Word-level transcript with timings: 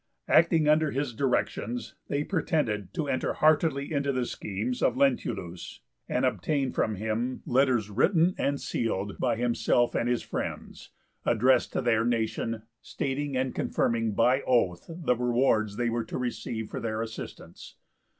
Acting 0.27 0.67
under 0.67 0.89
his 0.89 1.13
directions 1.13 1.93
they 2.07 2.23
pretended 2.23 2.91
to 2.95 3.07
enter 3.07 3.33
heartily 3.33 3.93
into 3.93 4.11
the 4.11 4.25
schemes 4.25 4.81
of 4.81 4.97
Lentulus, 4.97 5.81
and 6.09 6.25
obtained 6.25 6.73
from 6.73 6.95
him 6.95 7.43
letters 7.45 7.91
written 7.91 8.33
and 8.35 8.59
sealed 8.59 9.19
by 9.19 9.35
himself 9.35 9.93
and 9.93 10.09
his 10.09 10.23
friends, 10.23 10.89
addressed 11.23 11.71
to 11.73 11.83
their 11.83 12.03
nation, 12.03 12.63
stating 12.81 13.37
and 13.37 13.53
confirming 13.53 14.13
by 14.15 14.41
oath 14.47 14.87
the 14.89 15.15
rewards 15.15 15.77
they 15.77 15.91
were 15.91 16.05
to 16.05 16.17
receive 16.17 16.71
for 16.71 16.79
their 16.79 17.03
assistance. 17.03 17.75